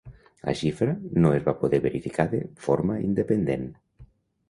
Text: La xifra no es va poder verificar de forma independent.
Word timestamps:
La 0.47 0.55
xifra 0.61 0.95
no 1.25 1.35
es 1.41 1.45
va 1.49 1.55
poder 1.61 1.81
verificar 1.85 2.27
de 2.35 2.43
forma 2.67 3.01
independent. 3.13 3.73